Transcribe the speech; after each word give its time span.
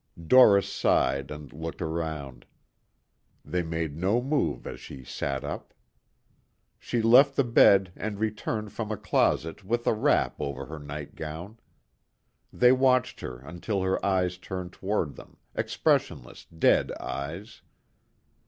Doris 0.25 0.67
sighed 0.67 1.29
and 1.29 1.53
looked 1.53 1.79
around. 1.79 2.47
They 3.45 3.61
made 3.61 3.95
no 3.95 4.19
move 4.19 4.65
as 4.65 4.79
she 4.79 5.03
sat 5.03 5.43
up. 5.43 5.75
She 6.79 7.03
left 7.03 7.35
the 7.35 7.43
bed 7.43 7.93
and 7.95 8.17
returned 8.17 8.73
from 8.73 8.91
a 8.91 8.97
closet 8.97 9.63
with 9.63 9.85
a 9.85 9.93
wrap 9.93 10.41
over 10.41 10.65
her 10.65 10.79
nightgown. 10.79 11.59
They 12.51 12.71
watched 12.71 13.19
her 13.19 13.41
until 13.41 13.83
her 13.83 14.03
eyes 14.03 14.39
turned 14.39 14.73
toward 14.73 15.17
them 15.17 15.37
expressionless, 15.53 16.45
dead 16.45 16.91
eyes. 16.93 17.61